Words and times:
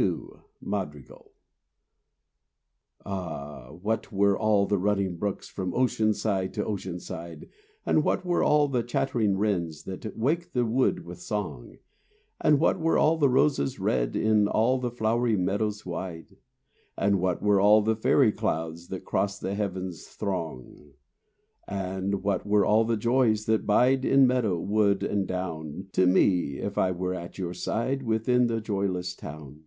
II—Madrigal 0.00 1.32
Ah! 3.04 3.70
what 3.72 4.12
were 4.12 4.38
all 4.38 4.64
the 4.64 4.78
running 4.78 5.16
brooks 5.16 5.48
From 5.48 5.74
ocean 5.74 6.14
side 6.14 6.54
to 6.54 6.64
ocean 6.64 7.00
side, 7.00 7.48
And 7.84 8.04
what 8.04 8.24
were 8.24 8.44
all 8.44 8.68
the 8.68 8.84
chattering 8.84 9.36
wrens 9.36 9.84
That 9.84 10.16
wake 10.16 10.52
the 10.52 10.64
wood 10.64 11.04
with 11.04 11.20
song, 11.20 11.78
And 12.40 12.60
what 12.60 12.78
were 12.78 12.96
all 12.96 13.16
the 13.16 13.30
roses 13.30 13.80
red 13.80 14.14
In 14.14 14.46
all 14.46 14.78
the 14.78 14.90
flowery 14.92 15.36
meadows 15.36 15.84
wide, 15.84 16.36
And 16.96 17.18
what 17.18 17.42
were 17.42 17.58
all 17.60 17.82
the 17.82 17.96
fairy 17.96 18.30
clouds 18.30 18.88
That 18.88 19.04
'cross 19.04 19.40
the 19.40 19.54
heavens 19.56 20.06
throng— 20.06 20.92
And 21.66 22.22
what 22.22 22.46
were 22.46 22.64
all 22.64 22.84
the 22.84 22.98
joys 22.98 23.46
that 23.46 23.66
bide 23.66 24.04
In 24.04 24.28
meadow, 24.28 24.60
wood 24.60 25.02
and 25.02 25.26
down, 25.26 25.88
To 25.94 26.06
me, 26.06 26.58
if 26.58 26.78
I 26.78 26.92
were 26.92 27.14
at 27.14 27.36
your 27.38 27.54
side 27.54 28.04
Within 28.04 28.46
the 28.46 28.60
joyless 28.60 29.16
town? 29.16 29.64